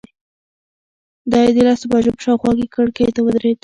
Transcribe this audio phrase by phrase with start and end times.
[1.31, 3.57] دی د لسو بجو په شاوخوا کې کړکۍ ته ودرېد.